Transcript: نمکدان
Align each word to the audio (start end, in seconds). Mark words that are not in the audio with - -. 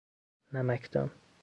نمکدان 0.53 1.09